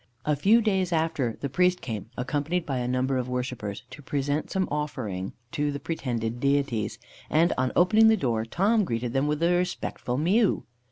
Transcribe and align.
A 0.25 0.35
few 0.35 0.63
days 0.63 0.91
after, 0.91 1.37
the 1.41 1.47
priest 1.47 1.79
came, 1.79 2.09
accompanied 2.17 2.65
by 2.65 2.79
a 2.79 2.87
number 2.87 3.17
of 3.17 3.29
worshippers, 3.29 3.83
to 3.91 4.01
present 4.01 4.49
some 4.49 4.67
offering 4.71 5.33
to 5.51 5.71
the 5.71 5.79
pretended 5.79 6.39
deities; 6.39 6.97
and, 7.29 7.53
on 7.55 7.71
opening 7.75 8.07
the 8.07 8.17
door, 8.17 8.43
Tom 8.43 8.83
greeted 8.83 9.13
them 9.13 9.27
with 9.27 9.43
a 9.43 9.51
respectful 9.53 10.17
mew. 10.17 10.65